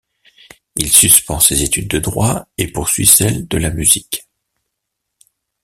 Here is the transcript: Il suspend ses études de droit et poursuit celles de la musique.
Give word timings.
Il 0.77 0.91
suspend 0.91 1.39
ses 1.39 1.61
études 1.61 1.87
de 1.87 1.99
droit 1.99 2.47
et 2.57 2.67
poursuit 2.71 3.05
celles 3.05 3.47
de 3.47 3.57
la 3.59 3.69
musique. 3.69 4.27